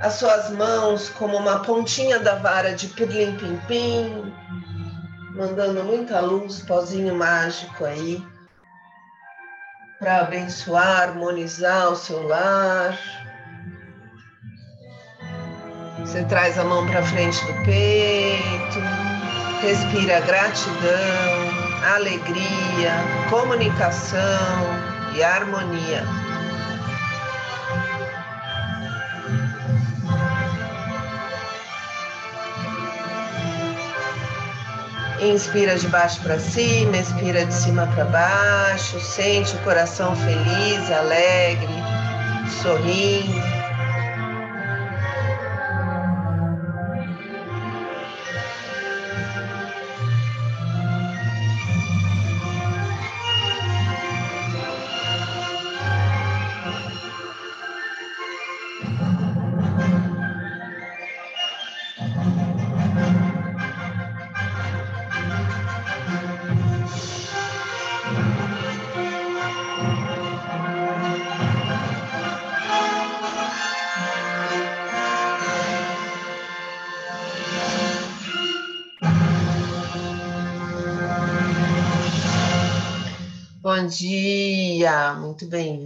as 0.00 0.14
suas 0.14 0.50
mãos 0.50 1.08
como 1.10 1.36
uma 1.36 1.60
pontinha 1.60 2.18
da 2.18 2.36
vara 2.36 2.74
de 2.74 2.88
pirlim-pim-pim, 2.88 4.32
mandando 5.34 5.84
muita 5.84 6.20
luz, 6.20 6.60
pozinho 6.62 7.14
mágico 7.14 7.84
aí, 7.84 8.22
para 9.98 10.22
abençoar, 10.22 11.08
harmonizar 11.08 11.90
o 11.90 11.96
seu 11.96 12.26
lar. 12.26 12.98
Você 16.00 16.24
traz 16.24 16.58
a 16.58 16.64
mão 16.64 16.86
para 16.86 17.02
frente 17.04 17.42
do 17.46 17.64
peito 17.64 19.21
Respira 19.62 20.18
gratidão, 20.22 21.94
alegria, 21.94 22.92
comunicação 23.30 24.18
e 25.14 25.22
harmonia. 25.22 26.04
Inspira 35.20 35.78
de 35.78 35.86
baixo 35.86 36.20
para 36.22 36.40
cima, 36.40 36.96
expira 36.96 37.46
de 37.46 37.54
cima 37.54 37.86
para 37.94 38.04
baixo, 38.06 38.98
sente 38.98 39.54
o 39.54 39.58
coração 39.60 40.16
feliz, 40.16 40.90
alegre, 40.90 41.68
sorrindo. 42.60 43.51
Muito 85.42 85.48
bem-vindas. 85.50 85.81